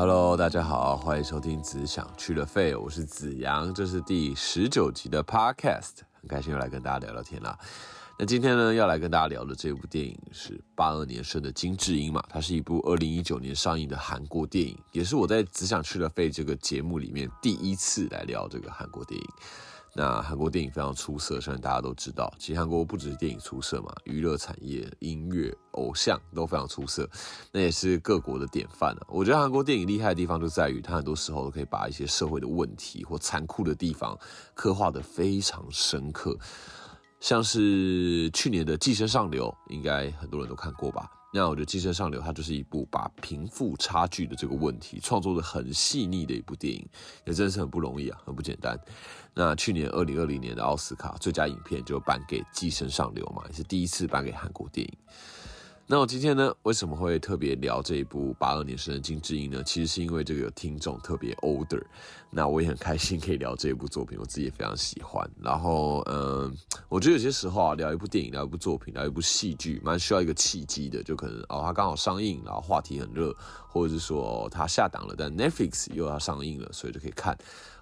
[0.00, 7.58] Hello，大家好，欢迎收听《只想去了废》，我是子阳，这是第十九集的 Podcast，很开心又来跟大家聊聊天啦。
[8.16, 19.26] 那今天呢，要来跟大家聊的这部电影是八二年生的金智英嘛，它是一部二零一九年上映的韩国电影，也是我在《只想去了废》这个节目里面第一次来聊这个韩国电影。
[20.00, 22.32] 那韩国电影非常出色，相信大家都知道。
[22.38, 27.10] 其实韩国不只是电影出色嘛，娱乐产业、音乐、偶像都非常出色，
[27.50, 29.06] 那也是各国的典范啊。
[29.08, 34.16] 我觉得韩国电影厉害的地方就在于，它很多时候都可以把一些社会的问题或残酷的地方
[34.54, 36.38] 刻画的非常深刻。
[37.18, 41.10] 像是去年的《寄生上流》，应该很多人都看过吧？
[41.30, 46.88] 那我觉得《寄生上流》它就是一部把贫富差距的这个问题创作的很细腻的一部电影，
[47.26, 48.78] 也真是很不容易啊，很不简单。
[49.34, 54.98] 那去年二零二零年的奥斯卡最佳影片就颁给《寄生上流》嘛，也是第一次颁给韩国电影。
[55.90, 59.62] 那我今天呢，为什么会特别聊这一部八二年生的金智英呢？
[59.64, 61.82] 其实是因为这个听众特别 older，
[62.30, 65.26] 那我也很开心可以聊这一部作品，我自己也非常喜欢。
[65.40, 66.54] 然后，嗯，
[66.90, 73.34] 我觉得有些时候啊，聊一部电影、聊一部作品、聊一部戏剧，蛮需要一个契机的，就可能哦，它刚好上映，然后话题很热，
[73.66, 77.34] 或者是说它下档了，但 Netflix 又要上映了，所以就可以看。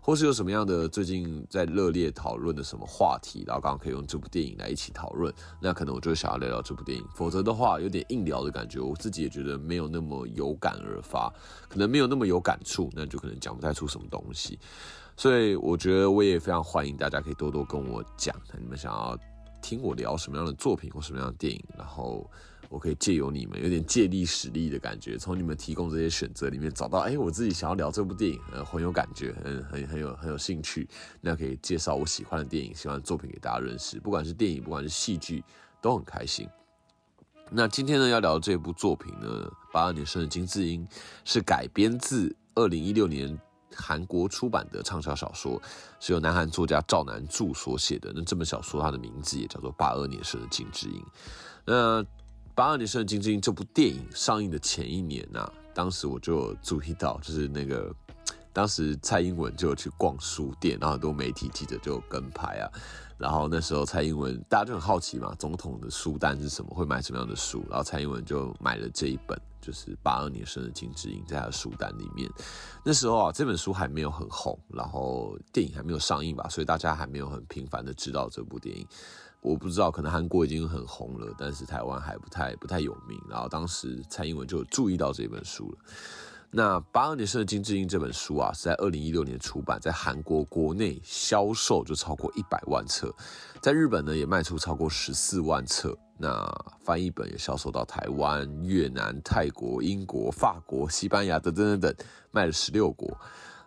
[0.07, 7.05] 或是有什么样的最近在热烈讨论的什么话题，然后刚刚可以用这部电影来一起讨论，那可能我就想要聊聊这部电影。
[7.13, 11.29] 否则的话，有点硬聊的感觉，我自己也觉得没有那么有感而发，
[11.69, 14.57] 可能没有那么有感触，那就可能讲不太出什么东西。
[15.17, 19.19] 所以我觉得我也非常欢迎大家可以多多跟我讲，你们想要
[19.61, 22.31] 听我聊什么样的作品或什么样的电影，然后。
[22.69, 30.89] 我可以借由你们，有点借力使力的感觉，从你们提供这些选择里面找到，哎，我自己想要聊这部电影，呃，很有感觉，很很很有很有兴趣，
[31.21, 35.45] 那可以介绍我喜欢的电影、喜欢的作品给大家认识，不管是电影，不管是戏剧，
[35.81, 36.49] 都很开心。
[37.49, 40.85] 那今天呢，要聊这部作品呢，八二年生的金智英，
[41.25, 43.39] 是改编自二零一六年
[43.73, 45.63] 韩国出版的畅销小说，
[46.01, 48.13] 是由南韩作家赵南柱所写的。
[48.13, 51.01] 那这本小说它的名字也叫做《八二年生的金智英》。
[51.65, 52.05] 那
[52.57, 57.95] 八二年生的金智英这部电影上映的前一年呐，当时我就注意到，就是那个
[58.51, 62.65] 当时蔡英文就有去逛书店，然后很多媒体记者就跟拍啊，
[63.19, 72.27] 然后那时候蔡英文大家就很好奇嘛，总统的书单是什么，会买什么样的书，然后蔡英文就买了这一本，就是八二年生的金智英，在他的书单里面。
[72.83, 78.89] 那时候啊，这本书还没有很红，然后电影还没有上映吧，所以大家还没有很频繁的知道这部电影。
[79.47, 83.17] 我不知道，可能韩国已经很红了，但是台湾还不太不太有名。
[83.31, 85.79] 然后当时蔡英文就注意到这本书了。
[86.51, 93.15] 那八二年生的金智英这本书啊，是在二零一六年出版，在韩国国内销售就超过一百万册，
[93.63, 95.97] 在日本呢也卖出超过十四万册。
[96.19, 96.45] 那
[96.83, 103.17] 翻译本也销售到台湾、越南、泰国、英国、法国、西班牙等等等等，卖了十六国。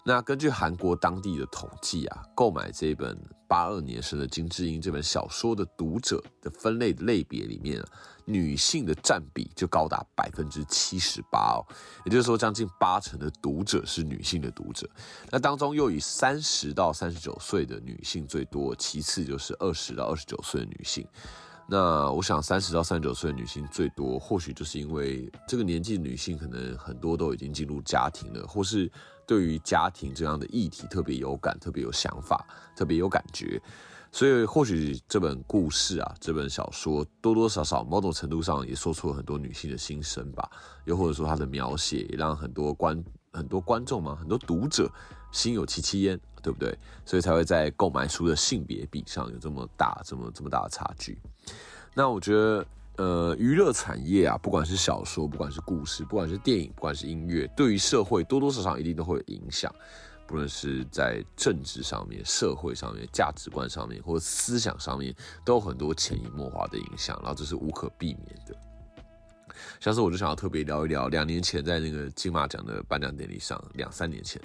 [0.04, 3.18] 那根据韩国当地的统计啊，购买这本
[3.50, 7.84] 八二年生的金智英这本小说的读者的分类类别里面，
[8.26, 11.66] 女性的占比就高达百分之七十八哦，
[12.06, 14.88] 也就是说将近八成的读者是女性的读者。
[15.32, 21.04] 那当中又以三十到三十九岁的女性最多，其次就是二十到二十九岁的女性。
[21.72, 28.91] 那我想，三十到三十九岁的女性最多，或许就是因为这个年纪女性可能很多都已经进入家庭了，或是
[29.28, 32.44] 对于家庭这样的议题特别有感、特别有想法、
[32.75, 33.62] 特别有感觉，
[34.12, 40.50] 所以或许这本故事啊，这本小说多多少少某种程度上也说出了很多女性的心声吧，
[40.86, 44.91] 又或者说她的描写也让很多观很多观众嘛，很多读者
[45.32, 46.78] 心有戚戚焉，对不对？
[47.06, 51.18] 所以才会在购买书的性别比上有这么大、这么这么大的差距。
[51.94, 52.66] 那我觉得，
[52.98, 59.74] 呃，娱乐产业啊，不管是小说，不管是故事，不管是电影，不管是音乐，对于社会多多少少一定都会有影响，
[60.28, 68.56] 不论是在政治上面、社会上面、价值观上面，或思想上面，都有很多潜移默化的影响，然后这是无可避免的。
[69.80, 74.42] 像是我就想要特别聊一聊，两年前在那个金马奖的颁奖典礼上，两三年前，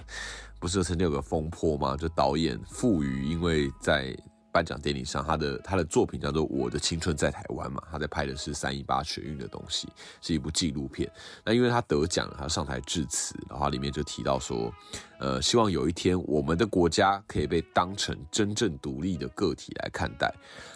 [0.65, 1.95] 不是曾经有个风波吗？
[1.95, 4.17] 就导演傅予因为在
[4.51, 9.87] 颁奖典礼上，他的他的作品叫做《我的青春在台湾》嘛，他在拍的是三一八学运的东西，
[10.21, 11.07] 是一部纪录片。
[11.45, 14.73] 那因为他得奖了，他上台致辞，然后里面就提到说，
[15.19, 20.33] 呃，希望有一天我们的国家可以被当成真正独立的个体来看待。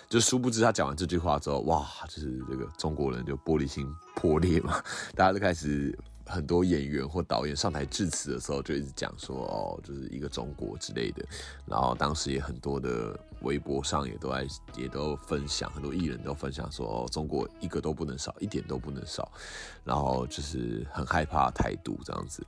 [0.07, 4.79] 就殊不知他讲完这句话之后，哇，就是这个中国人就玻璃心破裂嘛，
[5.15, 5.97] 大家都开始。
[6.29, 11.25] 很多演员或导演上台致辞的时候，就一直讲说哦，就是一个中国之类的。
[11.65, 14.47] 然后当时也很多的微博上也都在
[14.77, 19.31] 也都分享，很多艺人都分享说哦，中国一个都不能少，一点都不能少。
[19.83, 22.45] 然后就是很害怕台独这样子。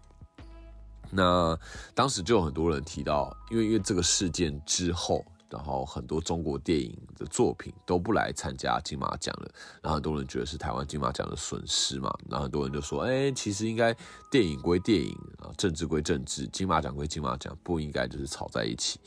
[1.10, 1.58] 那
[1.94, 9.52] 当时就有很多人提到，因为因为这个事件之后，然后很多中国电影的作品都不来参加金马奖了，
[9.82, 13.94] 然后很多人觉得是台湾金马奖的损失嘛，然后很多人就说，哎，其实应该
[14.32, 19.00] 电影归电影啊，政治归政治，金马奖归金马奖，不应该就是吵在一起。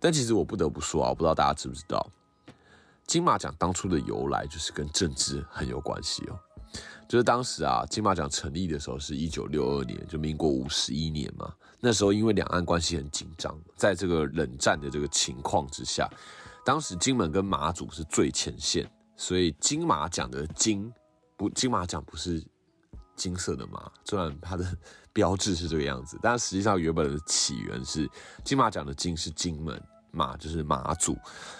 [0.00, 2.10] 但其实我不得不说啊，我不知道大家知不知道，
[3.06, 6.38] 金马奖当初的由来就是跟政治很有关系哦。
[7.08, 11.54] 就是当时啊，金马奖成立的时候是一九六二年，就民国五十一年嘛。
[11.80, 16.08] 那时候因为两岸关系很紧张，在这个冷战的这个情况之下，
[16.64, 20.92] 当时金门跟马祖是最前线，所以金马奖的金
[21.36, 22.42] 不，金马奖不是
[23.14, 24.64] 金色的马，虽然它的
[25.12, 28.08] 标志是这个样子，但实际上原本的起源是
[28.44, 29.80] 金马奖的金是金门。
[30.16, 31.14] 马就是马祖，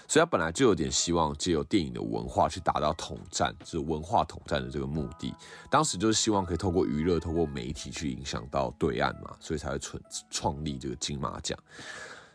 [0.09, 5.35] 所以他本来就有点希望借由电影的文化去达到统战，就是文化统战的这个目的。
[5.71, 11.57] 当时就是希望可以透过娱乐、透过媒体去影响到对岸嘛，所以才会创创立这个金马奖。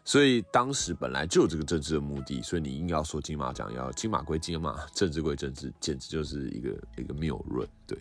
[0.04, 7.68] 所以当时本来就有这个政治的目的，所以你硬要说金马奖要金马归金马，政治归政治，简直就是一个一个谬论。
[7.92, 8.00] 对，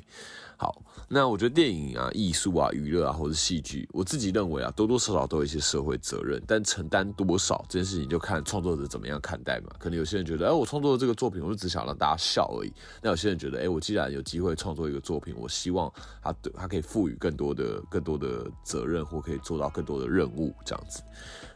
[0.57, 9.71] 好，那我觉得电影啊、艺术啊、娱乐啊，或者戏剧，我自己认为啊，多多少少都有一些社会责任，但承担多少这件事情就看创作者怎么样看待嘛。
[9.81, 12.73] 可能有些人觉得，哎，我创作的这个作品，我就只想让大家笑而已。
[13.03, 21.03] 那有些人觉得，哎，我既然有机会创作一个作品，我希望他他可以赋予更多的更多的责任，或可以做到更多的任务，这样子。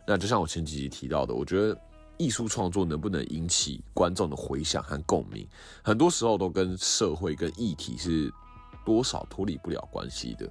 [0.06, 1.78] 那就像我前几集提到的，我觉得
[2.16, 5.46] 艺术创作能不能引起观众的回响和共鸣，
[5.82, 8.32] 很多时候都跟社会跟议题是
[8.84, 10.50] 多少脱离不了关系的。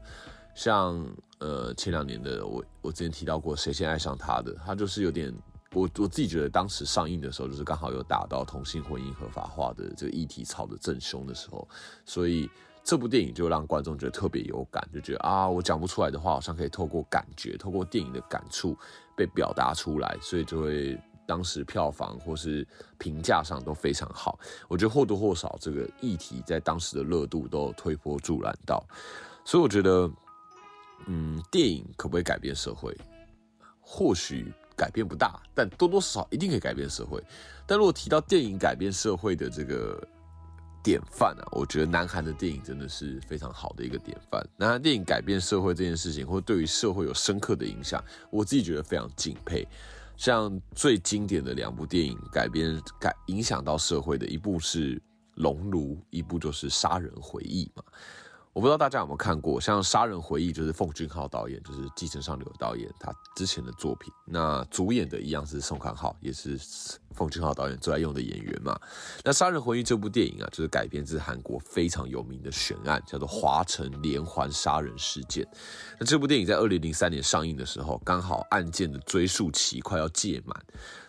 [0.56, 1.06] 像
[1.40, 5.34] 呃前两年的我我之前提到过《谁先爱上他》的，他就是有点
[5.74, 11.68] 我我自己觉得当时上映的时候，就是刚好有打到同性婚姻合法化的这个议题吵得正凶的时候，
[12.06, 12.50] 所以。
[12.86, 18.78] 这部电影就让观众觉得特别有感，就觉得啊，我讲不出来的话，好像可以透过感觉，透过电影的感触
[19.16, 22.68] 被表达出来，所以就会当时票房或是
[22.98, 24.40] 评价上都非常好。
[24.68, 28.84] 我觉得或多或少这个议题在当时的热度都推波助澜到，
[29.44, 30.10] 所以我觉得，
[31.08, 32.96] 嗯，电影可不可以改变社会？
[33.80, 37.22] 或许改变不大，但多多少少一定可以改变社会。
[37.68, 40.02] 但如果提到电影改变社会的这个，
[40.84, 41.48] 典范啊！
[41.52, 44.46] 我觉得南韩的电影真的是非常好的一个典范。
[44.58, 49.66] 南韩电影改变社会这件事情，或对于社会有深刻的影响，我自己觉得非常敬佩。
[50.16, 54.96] 像最经典的两部电影改编改影响到社会的一部是
[55.36, 57.84] 《熔炉》，一部就是《杀人回忆》嘛。
[58.54, 64.14] 我不知道大家有没有看过，像《杀人回忆》就是奉俊昊导演，就是《继承上流》导演他之前的作品。
[64.26, 66.60] 那主演的一样是宋康昊，也是
[67.16, 68.80] 奉俊昊导演最爱用的演员嘛。
[69.24, 75.48] 那《杀人回忆》这部电影啊，就是改编自韩国非常有名的悬案，叫做华城连环杀人事件。
[76.00, 80.56] 那这部电影在二零零三年上映的时候，刚好案件的追诉期快要届满。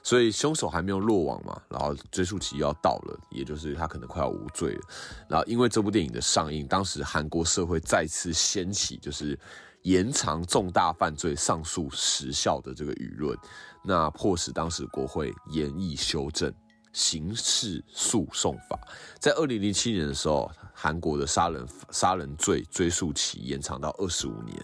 [0.02, 4.80] 所以凶手还没有落网嘛，然后追诉期要到了，也就是他可能快要无罪了。
[5.26, 9.36] 然后因为这部电影的上映，当时韩国社会再次掀起就是
[9.82, 13.36] 延长重大犯罪上诉时效的这个舆论，
[13.82, 16.54] 那迫使当时国会严议修正
[16.92, 18.78] 刑事诉讼法，
[19.18, 24.56] 在二零零七年的时候，韩国的杀人杀人罪追诉期延长到二十五年，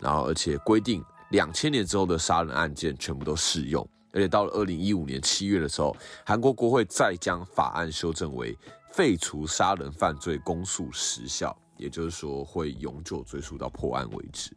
[0.00, 3.88] 然后而且规定两千年之后的杀人案件全部都适用。
[4.12, 8.58] 而且到了二零一五年七月的时候，韩国国会再将法案修正为
[8.92, 14.50] 废除杀人犯罪公诉时效，也就是说会永久追溯到破案为止。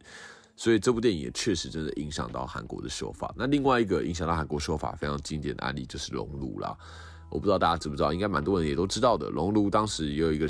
[0.56, 3.32] 所以这部电影也确实真的影响到韩国的修法。
[3.34, 6.76] 那另外一个影响到韩国修法非常经典的案例就是《熔炉》啦。
[7.30, 9.28] 我不知道大家知不知道，应该蛮多人也都知道的。
[9.30, 10.46] 《熔炉》当时也有一个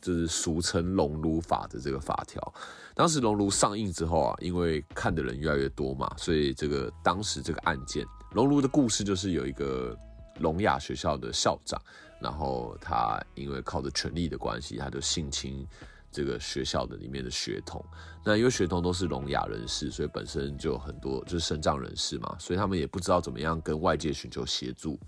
[0.00, 2.54] 就是俗称“熔炉法”的这个法条。
[2.94, 8.06] 当时《熔炉》上映之后啊，因为看的人越来越多嘛，所以这个当时这个案件。
[8.30, 9.96] 熔炉的故事就是有一个
[10.38, 11.80] 聋哑学校的校长，
[12.20, 15.66] 然后他因为靠着权力的关系，他就性侵
[16.10, 17.84] 这个学校的里面的学童。
[18.24, 24.98] 那因为学童都是聋哑人士，所以本身就很多就是身障人士嘛，所以他们也不知道怎么样跟外界寻求协助，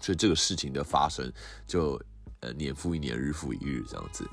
[0.00, 1.32] 所以这个事情的发生
[1.66, 2.00] 就
[2.40, 4.28] 呃年复一年，日复一日这样子。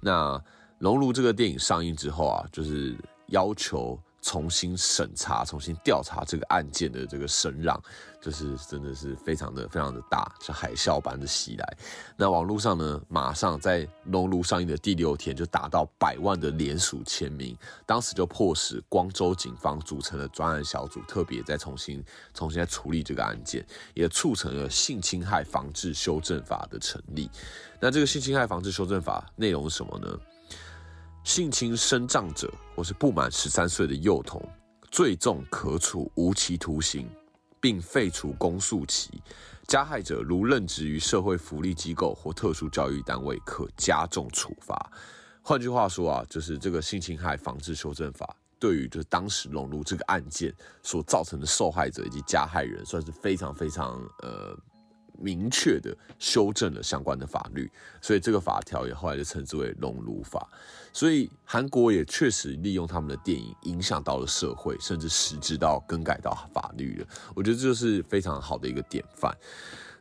[0.00, 0.42] 那
[0.78, 2.96] 熔炉这个电影上映之后啊，就是
[3.28, 3.98] 要求。
[4.22, 7.78] 重新审查、重新调查这个案件的这个声浪，
[8.20, 11.76] 就是真的是非常的、非常的大，像海啸般的袭来。
[12.16, 22.02] 那网络上呢，马上在《熔炉》上映的第六天就达到百万的联署签名，当时就迫使光州警方组成了专案小组，特别再重新、
[22.32, 27.28] 重新再处理这个案件，也促成了性侵害防治修正法的成立。
[27.80, 30.16] 那这个性侵害防治修正法内容是什么呢？
[31.24, 34.42] 性侵生障者或是不满十三岁的幼童，
[34.90, 37.08] 最重可处无期徒刑，
[37.60, 39.22] 并废除公诉期。
[39.68, 44.90] 加害者如任职于社会福利机构或特殊教育单位，可加重处罚。
[45.40, 50.52] 换句话说啊，就是这个性侵害防治修正法，对于就是当时融入这个案件
[50.82, 54.56] 所造成的受害者以及加害人，算是非常非常呃
[55.22, 57.70] 明确的修正了相关的法律。
[58.00, 60.46] 所以这个法条也后来就称之为龙如法。
[60.92, 67.06] 所以韩国也确实利用他们的电影影响到了社会，甚至实质到更改到法律了。
[67.34, 69.34] 我觉得这就是非常好的一个典范。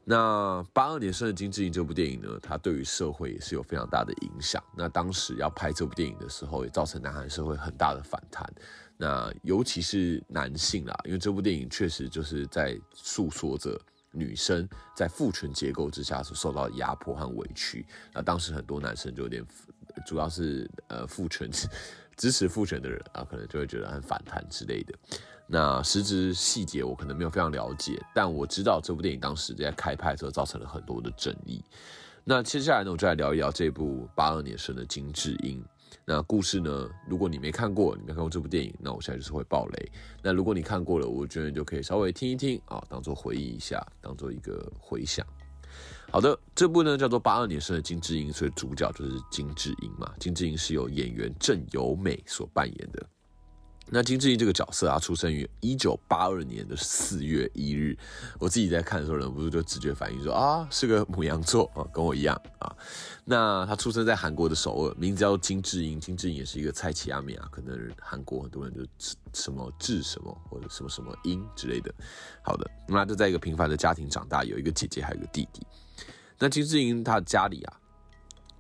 [0.04, 4.62] 那八二年生的金智英这部电影呢，它对于社会也是有非常大的影响。
[4.76, 8.52] 那当时要拍这部电影的时候，也造成南韩社会很大的反弹。
[8.98, 13.80] 那尤其是男性啦，因为这部电影确实就是在诉说着
[14.12, 17.86] 女生在父权结构之下所受到的压迫和委屈。
[18.14, 19.46] 那当时很多男生就有点，
[20.06, 21.50] 主要是呃父权
[22.18, 24.94] 支持父权的人啊，可能就会觉得很反弹之类的。
[25.48, 31.64] 那实质细节我可能没有非常了解，但我知道这部电影当时在开拍的时候造成了很多的争议。
[32.24, 35.64] 那接下来呢，我就来聊一聊这部八二年生的金智英。
[36.06, 39.92] 那故事呢，如果你没看过，你没看过这部电影，那我现在就是会爆雷。
[40.22, 45.26] 那如果你看过了，我觉得你就可以稍微听一听啊，当做回忆一下，当做一个回想。
[46.12, 50.12] 好的，这部呢叫做八二年生的金智英，所以主角就是金智英嘛。
[50.20, 53.06] 金智英是由演员郑有美所扮演的。
[53.94, 57.98] 那金智英这个角色啊，出生于一九八二年的四月一日。
[58.40, 62.74] 我自己在看的时候，忍不住就直觉反应说啊，是个母羊座啊，跟我一样啊。
[63.26, 66.00] 那他出生在韩国的首尔，名字叫金智英。
[66.00, 68.82] 金智英也是一个蔡奇亚米啊，可能韩国很多人就
[69.34, 71.94] 什么智什么或者什么什么英之类的。
[72.42, 75.68] 好的，那就在一个平凡的家庭长大，有一个姐姐，还有一个弟弟。
[76.40, 77.81] 那金智英她家里啊。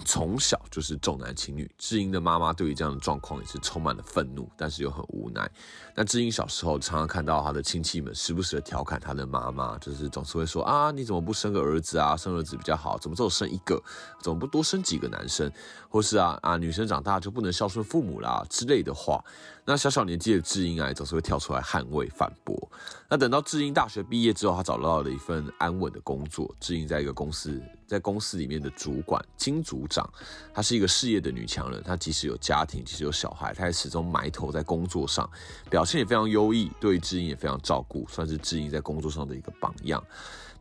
[0.05, 5.49] 从小就是重男轻女，智英的妈妈对于这样的状况也是充满了愤怒，但是又很无奈。
[5.95, 12.15] 那智英小时候常常看到她的亲戚们时不时的调侃她的妈妈，就是总是会说啊，你怎么不生个儿子啊？
[12.17, 13.81] 生儿子比较好，怎么只有生一个？
[14.21, 15.51] 怎么不多生几个男生？
[15.89, 19.23] 或是啊啊，女生长大就不能孝顺父母啦之类的话。
[19.63, 22.71] 那小小年纪的智英啊，总是会跳出来捍卫反驳。
[23.07, 26.53] 那等到智英大学毕业之后，她找到了一份安稳的工作。
[26.59, 30.09] 智英在一个公司，在公司里面的主管金组长，
[30.53, 31.83] 她是一个事业的女强人。
[31.83, 35.29] 她即使有家庭，即使有小孩，她也始终埋头在工作上，
[35.69, 40.01] 表现也非常优异，对智英也非常照顾，算是智英在工作上的一个榜样。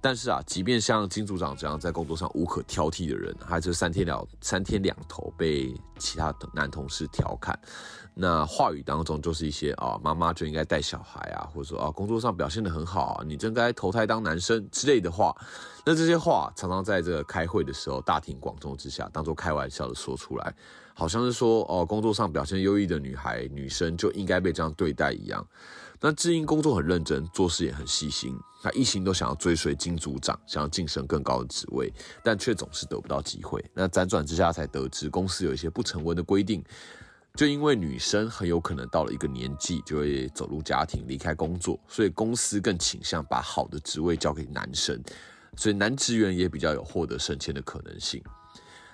[0.00, 7.58] 但是啊，即便像金组长这样在工作上无可挑剔的人，还是三天两三天两头被其他男同事调侃。
[8.14, 15.34] 那话语当中就是一些啊，妈妈就应该带小孩啊，或者说啊，工作上表现得很好啊，你真该投胎当男生之类的话。
[15.84, 20.54] 那这些话常常在这个开会的时候大庭广众之下，当做开玩笑的说出来，
[20.94, 25.46] 好像是说哦，工作上表现优异的女孩、女生就应该被这样对待一样。
[26.02, 31.92] 那智英工作很认真，做事也很细心，她一心都想要追随金组长，想要晋升更高的职位，
[32.24, 33.62] 但却总是得不到机会。
[33.74, 36.64] 那辗转之下才得知公司有一些不成文的规定。
[37.36, 45.00] 就因为女生很有可能到了一个年纪就会走入家庭、离开工作，所以公司更倾向把好的职位交给男生，
[45.56, 48.20] 所以男职员也比较有获得升迁的可能性。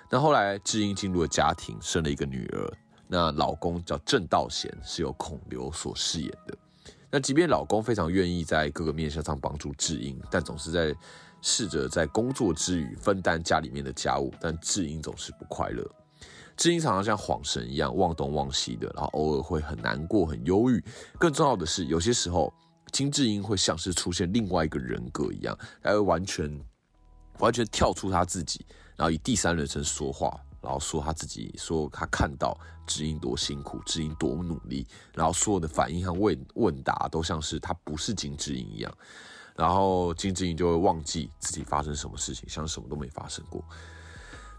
[0.09, 2.71] 那后来智英进入了家庭，生了一个女儿，
[3.07, 6.55] 那老公叫郑道贤，是由孔刘所饰演的。
[7.09, 10.93] 那即便老公非常愿意在各个面向上帮助智英，但总是在
[11.41, 15.89] 试着在工作之余分担家里面的家务，但智英总是不快乐。
[16.57, 20.83] 智英常常像恍神一样忘东忘西的，然后偶尔会很难过、很忧郁。
[21.19, 22.51] 更重要的是，有些时候
[22.91, 26.59] 金智英会像是出现另外一个人格一样，他会完全、
[27.37, 30.35] 完全跳出他自己，然后以第三人称说话，
[30.67, 38.93] 然后说他自己说他看到智英多辛苦，智英多努力，然后所有的反应和问问答都像是他不是金智英一样，
[39.55, 43.63] 然后金智英就会忘记自己发生什么事情，像什么都没发生过。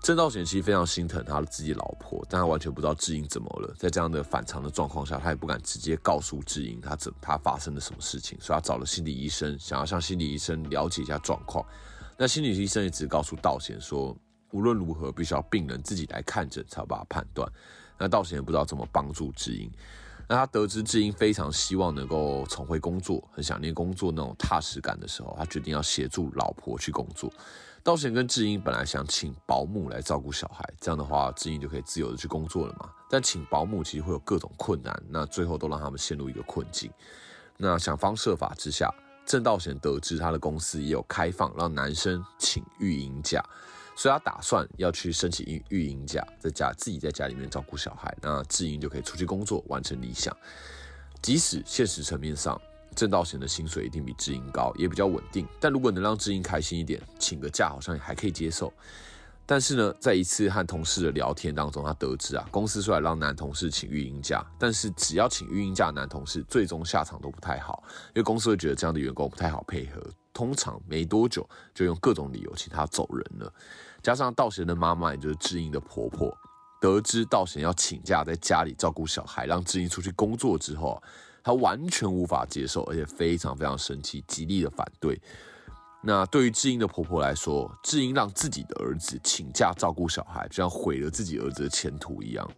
[0.00, 3.74] 郑道贤其实非常心疼他自己老婆，但他完全不知道智英怎么了。
[3.76, 11.62] 在这样的反常的状况下，他也不敢直接告诉智英他怎他发生了什么事情，所以他找了心理医生，想要向心理医生了解一下状况。
[12.16, 14.16] 那心理医生也只告诉道贤说，
[14.50, 17.50] 无论如何必须要病人自己来看诊才有办法判断。
[17.96, 19.70] 那道贤也不知道怎么帮助智英。
[20.28, 27.32] 那他得知智英非常希望能够重回工作，很想念工作那种踏实感的时候，他决定要协助老婆去工作。
[27.82, 32.90] 道贤跟智英本来想请保姆来照顾小孩，这样的话智英就可以自由的去工作了嘛。
[33.08, 34.12] 但请保姆其实会。
[34.12, 36.90] 有各种困难，那最后都让他们陷入一个困境。
[37.56, 38.92] 那想方设法之下，
[39.24, 43.42] 郑道贤得知他的公司也有开放让男生请育婴假，
[43.98, 50.32] 所以他打算要去申请育育婴假，在家自己在家里面照顾小孩，那智英就可以出去工作，完成理想。
[51.20, 52.60] 即使现实层面上，
[52.94, 58.72] 郑道贤的薪水一定比智英高，也比较稳定，但如果能让智英开心一点，请个假好像也还可以接受。
[59.44, 70.00] 但是呢，在一次和同事的聊天当中，他得知啊，公司虽然让男同事请育婴假，但是只要请育婴假，男同事最终下场都不太好，因为公司会觉得这样的员工不太好配合，
[70.34, 73.52] 通常没多久就用各种理由请他走人了。
[74.02, 76.36] 加上道贤的妈妈，也就是智英的婆婆，
[76.80, 81.02] 得知道贤要请假在家里照顾小孩，让智英出去工作之后，
[81.42, 85.20] 她完全无法接受，而且非常非常生气，极力的反对。
[86.00, 92.48] 那对于智英的婆婆来说，智英让自己的儿子请假照顾小孩，就像毁了自己儿子的前途一样。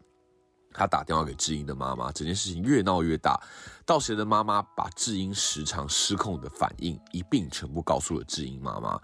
[0.72, 3.40] 她打电话给智英的妈妈，整件事情越闹越大。
[3.86, 9.00] 道贤的妈妈把智英时常失控的反应一并全部告诉了智英妈妈，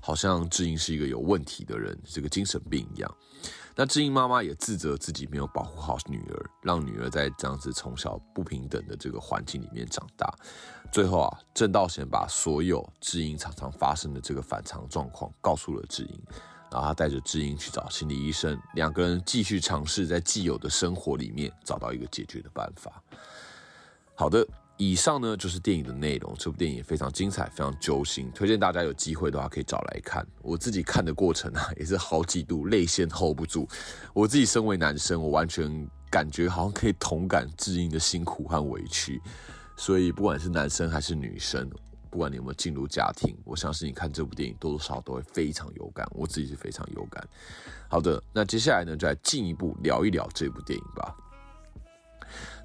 [0.00, 3.16] 好像智英是一个有问题的人，是个精神病一样。
[3.74, 10.34] 那智英妈妈也自责自己没有保护好女儿，让女儿在这样子从小不平等的这个环境里面长大。
[10.90, 16.22] 最后啊，郑道贤把所有智英常常发生的这个反常状况告诉了智英，
[16.72, 23.00] 然后他带着智英去找心理医生，两个人继续尝试在既有的生活里面找到一个解决的办法。
[24.14, 24.46] 好的。
[24.78, 30.26] 以上呢就是电影的内容，这部电影非常精彩，非常揪心，推荐大家有机会的话可以找来看。
[30.40, 33.68] 我自己看的过程啊， 也是好几度泪腺 hold 不住。
[34.14, 39.20] 我自己身为男生，我完全感觉好像可以同感智英的辛苦和委屈。
[39.76, 41.68] 所以不管是男生还是女生，
[42.08, 46.08] 不管你有没有进入家庭，我相信你看这部电影多多少少都会非常有感。
[46.12, 47.26] 我自己是非常有感。
[47.88, 51.16] 好的，那接下来呢，就来进一步聊一聊这部电影吧。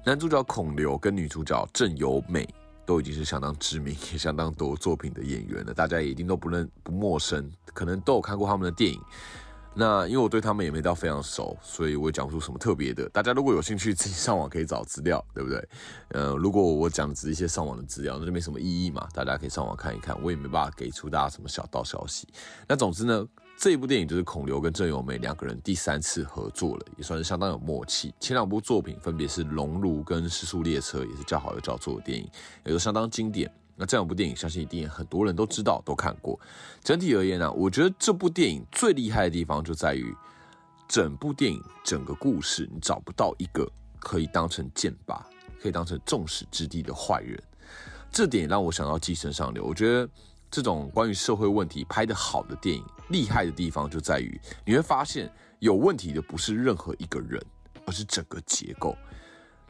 [0.04, 2.48] 男主角孔刘跟女主角郑由美
[2.86, 9.00] 都已经是相当知名、也相当多作品的演员了，大家也一定都不认不陌生，可能都有看过他们的电影。
[9.76, 13.08] 那因为我对他们也没到非常熟，所以我讲不出什么特别的。
[13.08, 15.68] 大家如果有兴趣，自己上网可以找资料，对不对？
[16.10, 19.08] 呃，如果我讲的只是一些上网的资料，那就没什么意义嘛。
[19.12, 22.28] 大家可以上网看一看，我也没办法给出大家什么小道消息。
[22.68, 23.26] 那总之呢。
[23.64, 28.14] 这一部电影就是孔刘跟郑有美两个人第三次合作了，也算是相当有默契。
[28.20, 32.28] 前两部作品分别是《熔炉》跟《失速列车》，也是较好又叫座的电影，
[32.66, 33.50] 也都相当经典。
[33.74, 36.38] 那这两部电影，相信一定很多人都知道、都看过。
[36.82, 40.14] 整体而言呢，我觉得这部电影最厉害的地方就在于，
[40.86, 43.66] 整部电影整个故事，你找不到一个
[43.98, 45.26] 可以当成剑拔、
[45.58, 47.42] 可以当成众矢之的的坏人。
[48.12, 50.06] 这点让我想到《寄生上流》，我觉得。
[50.54, 57.44] 这种关于社会问题拍得好的电影，厉害的地方就在于你会发现有问题的不是任何一个人，
[57.84, 58.96] 而是整个结构。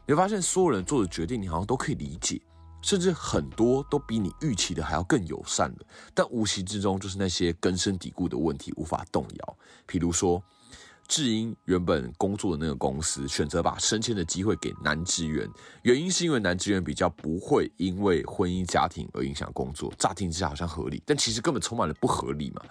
[0.05, 2.39] 你会发现所有人做的决定，你好像都可以理解，
[2.83, 5.83] 甚至很多都比你预期的还要更友善的。
[6.13, 9.57] 但无形之中，就是那些根深蒂固的问题无法动摇。
[9.87, 10.39] 譬如说。
[11.07, 15.49] 智英原本工作的那个公司选择把升迁的机会给男职员，
[15.83, 19.93] 原因是因为男职员比较不会因为婚姻家庭而影响工作。
[19.97, 22.61] 乍听之下好像合理，但其实根本充满了不合理嘛。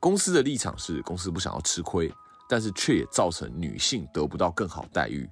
[0.00, 2.12] 公司的立场是公司不想要吃亏，
[2.48, 5.28] 但是却也造成女性得不到更好待遇，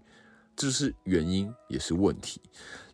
[0.55, 2.41] 这是原因也是问题。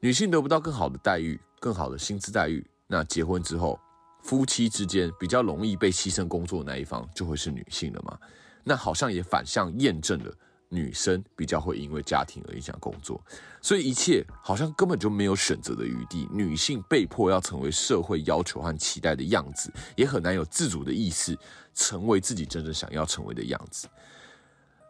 [0.00, 3.78] 女性得不到更好的待遇、更好的薪资待遇，那结婚之后，
[4.22, 8.18] 夫妻之间比较容易被牺牲工作的那一方就会是女性了嘛？
[8.64, 10.32] 那好像也反向验证了
[10.68, 13.22] 女生比较会因为家庭而影响工作，
[13.60, 16.26] 所以一切好像根本就没有选择的余地。
[16.32, 21.38] 女性被迫要成为社会要求和期待的样子，也很难有自主的意识，
[21.74, 23.86] 成为自己真正想要成为的样子。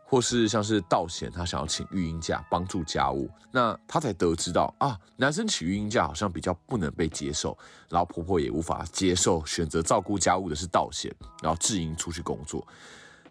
[0.04, 7.56] 或是像是道贤，他想要请育婴假帮助家务，那他才得知到啊，男生请育婴假好像比较不能被接受，
[7.88, 11.10] 然后婆婆也无法接受选择照顾家务的是道贤，
[11.42, 12.64] 然后智英出去工作。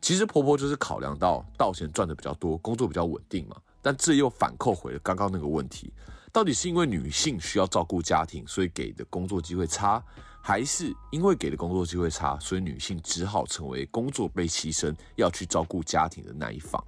[0.01, 5.93] 其实婆婆就是考量到道贤赚的比较多，工作比较稳定嘛，但这又反扣回了刚刚那个问题：
[6.33, 10.03] 到底是因为女性需要照顾家庭，所以给的工作机会差，
[10.41, 16.83] 还是因为给的工作机会差，所以女性只好成为工作被牺牲要去照顾家庭的那一方？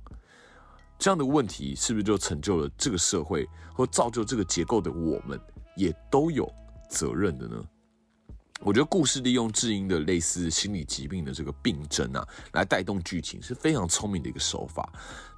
[0.98, 5.40] 这样的问题是不是就成就了这个社会，或造就这个结构的我们，
[5.76, 6.52] 也都有
[6.90, 7.64] 责任的呢？
[8.62, 14.88] 我觉得故事利用智英的类似心理疾病的这个病症啊，来带动剧情是非常聪明的一个手法。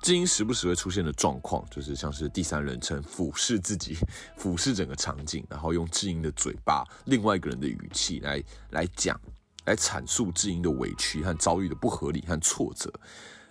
[0.01, 3.97] 智英时不时会出现的状况，就是像是第三人称俯视自己，
[4.37, 9.19] 俯视整个场景，然后用智英的嘴巴，另外一个人的语气来来讲，
[9.65, 12.93] 来阐述智英的委屈和遭遇的不合理和挫折。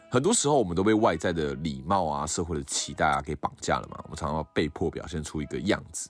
[0.09, 6.09] 很多时候，我们都被外在的礼貌啊、社会的期待啊给绑架了嘛，我们常常被迫表现出一个样子。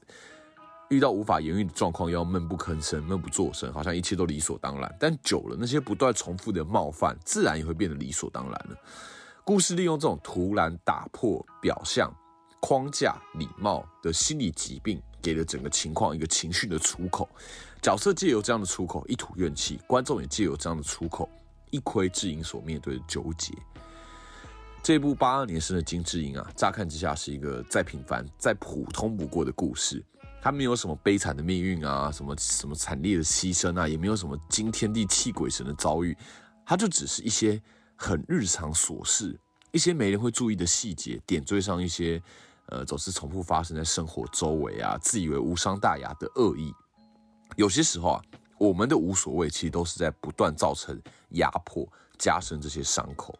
[0.90, 4.96] 遇到无法言喻的状况，要闷不吭声、闷不作声，好像一切都理所当然。
[5.00, 8.76] 但久了，那些不断重复的冒犯，自然也会变得理所当然了。
[9.44, 12.14] 故事利用这种突然打破表象、
[12.60, 17.28] 框架、礼貌的心理疾病，给了整个情况一个情绪的出口。
[17.82, 21.28] 角色借由这样的出口一吐怨气，观众也借由这样的出口
[21.70, 23.52] 一窥智英所面对的纠结。
[24.82, 30.04] 这部八二年生的金智英啊，乍看之下是一个再平凡、再普通不过的故事。
[30.44, 36.14] 他没有什么悲惨的命运啊，什么什么惨烈的牺牲啊，也没有什么惊天地泣鬼神的遭遇。
[36.66, 37.58] 他就只是一些
[37.96, 39.40] 很日常琐事，
[39.72, 42.22] 一些没人会注意的细节，点缀上一些
[42.66, 46.70] 呃总是重复发生在生活周围啊，自以为无伤大雅的恶意。
[47.56, 48.22] 有些时候啊，
[48.58, 53.34] 我们的无所谓，其实都是在不断造成压迫，加深这些伤口。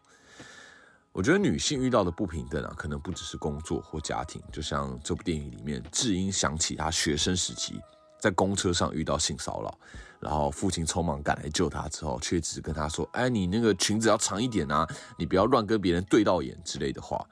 [1.15, 4.41] 我觉得女性遇到的不平等啊，可能不只是工作或家庭。
[4.51, 7.79] 就像这部电影里面，智英想起她学生时期
[8.19, 9.79] 在公车上遇到性骚扰，
[10.19, 14.85] 然后父亲匆忙赶来救她之后，却只跟她说：“哎，你那个裙子要长一点啊，
[15.17, 17.25] 你不要乱跟别人对到眼之类的话。”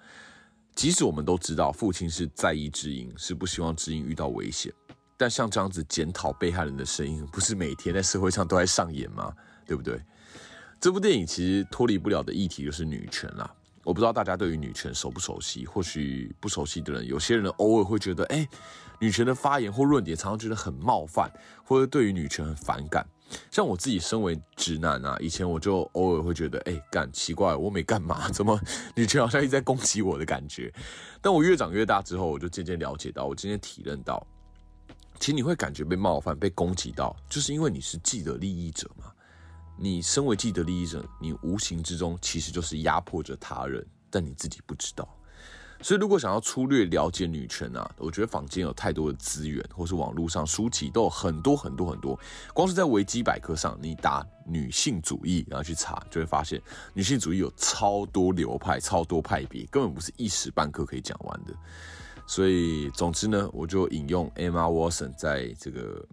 [0.73, 4.73] 即使我们都知道父亲是在意智英，是不希望智英遇到危险。
[5.17, 9.33] 但像这样子检讨被害人的声音，不是每天在社会上都在上演吗？
[9.67, 10.01] 对不对？
[10.79, 13.53] 这部电影其实脱离不了的议题就是女权啦。
[13.83, 15.65] 我不知道大家对于女权熟不熟悉？
[15.65, 18.47] 或许不熟悉的人，有些人偶尔会觉得，哎，
[18.99, 21.31] 女权的发言或论点常常觉得很冒犯，
[21.65, 23.05] 或者对于女权很反感。
[23.49, 28.59] 像我自己身为直男啊，以前我就偶尔会觉得，哎，干奇怪，我没干嘛， 怎么
[28.95, 30.71] 女权好像一直在攻击我的感觉？
[31.21, 34.25] 但我越长越大之后，我就渐渐了解到，我渐渐体认到。
[35.19, 39.11] 其实你会感觉被冒犯、被攻击到，就是因为你是既得利益者嘛。
[39.77, 45.07] 你身为既得利益者，你无形之中其实就是压迫着他人，但你自己不知道。
[45.81, 52.17] 所以，如果想要粗略了解女权啊，我觉得坊间有太多的资源，或是网络上书籍都有很多很多很多。
[52.53, 56.61] 光是在维基百科上，你打女性主义，然后去查，就会发现
[56.93, 61.53] 女性主义有超多流派、超多派别，根本不是一时半刻可以讲完的。
[62.25, 66.07] 所以，总之呢，我就引用 Emma Watson 在这个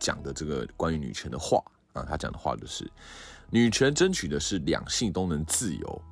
[0.00, 1.62] 讲的这个关于女权的话
[1.94, 2.88] 啊，他讲的话就是：
[3.50, 6.02] 女权争取的是两性都能自由，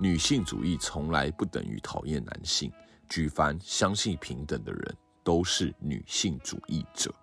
[0.00, 2.72] 女性主义从来不等于讨厌男性。
[3.08, 7.14] 举凡相信平等的人，都是女性主义者。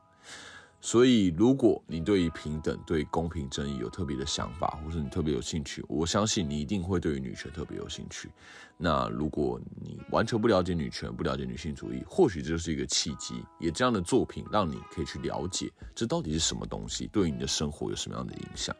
[0.81, 8.29] 所以，如果你对于平等、对公平正义有特别的想法，或是你特别有兴趣，我相信你一定会对于女权特别有兴趣。
[8.77, 18.73] 那如果你完全不了解女权、不了解女性主义，或许这就是一个契机，也这样的作品让你可以去了解这到底是什么东西，对于你的生活有什么样的影响。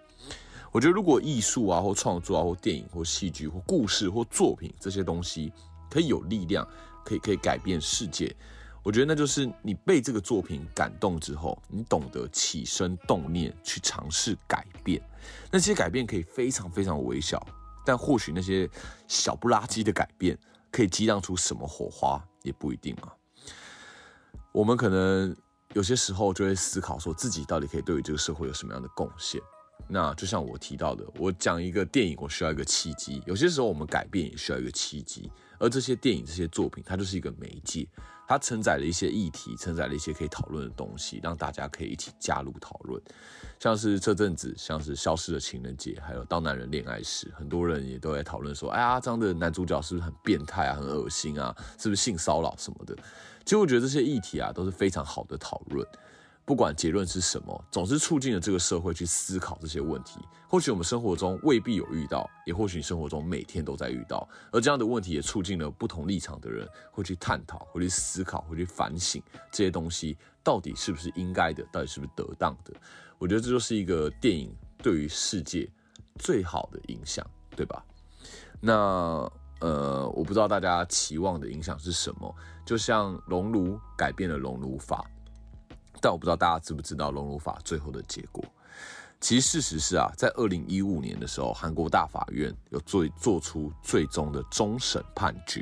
[0.71, 5.51] 我觉得，如果艺术啊，或创作啊，或电影或戏剧或故事或作品这些东西
[5.89, 6.65] 可以有力量，
[7.03, 8.33] 可以可以改变世界。
[8.83, 15.01] 我觉得那就是你被这个作品感动之后，你懂得起身动念去尝试改变。
[15.51, 17.45] 那些改变可以非常非常微小，
[17.85, 18.69] 但或许那些
[19.07, 20.37] 小不拉几的改变
[20.71, 23.13] 可以激荡出什么火花也不一定啊。
[24.51, 25.35] 我们可能
[25.73, 29.41] 有些时候就会思考，说自己到底可以对于这个社会有什么样的贡献。
[29.87, 33.21] 那就像我提到的，我讲一个电影，我需要一个契机。
[33.25, 37.87] 有些时候我们改变也需要一个契机，而这些电影、这些作品，它就是一个媒介。
[38.29, 43.01] 它承载了一些议题，承载了一些可以讨论的东西，让大家可以一起加入讨论。
[43.59, 52.95] 像是这阵子，像是消失的情人节，还有当男人恋爱时，很多人也都在讨论说：“哎呀，这样的男主角是不是很变态啊，很恶心啊，是不是性骚扰什么的？”
[53.43, 55.83] 其实我觉得这些议题啊，都是非常好的讨论。
[56.49, 60.19] 不管结论是什么，总是促进了这个社会去思考这些问题。
[60.47, 64.27] 或许我们生活中未必有遇到，也或许你生活中每天都在遇到。
[64.51, 72.73] 而这样的问题也促进了不同立场的人会去探讨，会去思考，会去反省这些东西到底是不是应该的，到底是不是得当的。
[73.19, 75.69] 我觉得这就是一个电影对于世界
[76.17, 77.23] 最好的影响，
[77.55, 77.85] 对吧？
[78.59, 82.35] 那呃，我不知道大家期望的影响是什么。
[82.65, 85.05] 就像熔炉改变了熔炉法。
[86.01, 88.43] 但我不知道大家知不知道熔炉法最后的结果。
[89.21, 95.61] 其实事实是啊，在二零一五年的时候，韩国大法院有做做出最终的终审判决，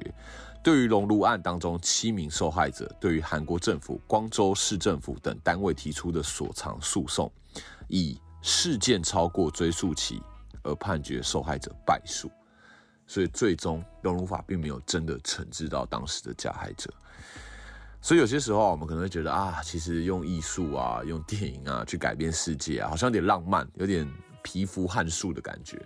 [0.64, 7.32] 对于熔炉案当中七名受害者，对于韩国政府、光州市政府等单位提出的所偿诉讼，
[7.88, 10.22] 以事件超过追诉期
[10.62, 12.30] 而判决受害者败诉。
[13.08, 16.94] 所以最终熔炉法并没有真的惩治到当时的加害者。
[18.08, 24.10] 所以有些时候，我们可能会觉得啊，其实用艺术啊， 用电影啊去改变世界啊，好像有点浪漫，有点
[24.42, 25.78] 皮肤汗术的感觉。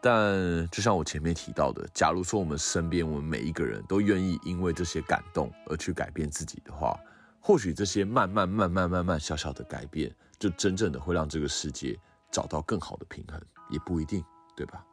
[0.00, 6.96] 但就像我前面提到的，假如说我们身边我们每一个人都愿意因为这些感动而去改变自己的话，
[7.40, 11.98] 或许这些慢慢慢慢慢慢小小的改变，就真正的会让这个世界
[12.30, 14.84] 找到更好的平衡，也不一定，对吧？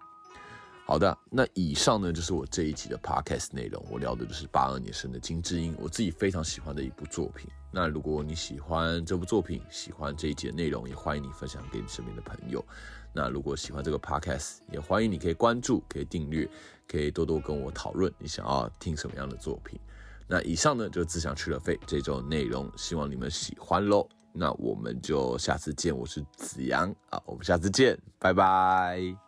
[0.88, 3.86] 好的，那以上呢就是我这一集的 podcast 内容。
[3.92, 7.50] 我聊的就是八二年生的金智英，我自己非常喜欢的一部作品。
[7.74, 12.66] 那如果你喜欢这部作品，喜欢这一集的内容，也欢迎你分享给你身边的朋友。
[13.12, 16.50] 那如果喜欢这个 podcast，也欢迎你可以关注，可以订阅，
[16.88, 19.78] 可以多多跟我讨论你想要听什么样的作品。
[20.26, 24.08] 那以上呢就是自想吃了肺这周内容，希望你们喜欢喽。
[24.32, 29.27] 那我们就下次见，我是子阳啊，我们下次见，拜拜。